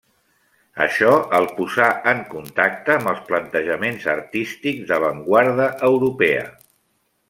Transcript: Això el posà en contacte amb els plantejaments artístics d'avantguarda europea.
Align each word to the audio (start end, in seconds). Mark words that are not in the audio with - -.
Això 0.85 1.11
el 1.39 1.45
posà 1.57 1.89
en 2.13 2.23
contacte 2.33 2.95
amb 2.97 3.13
els 3.13 3.21
plantejaments 3.29 4.11
artístics 4.17 4.93
d'avantguarda 4.93 5.73
europea. 5.95 6.47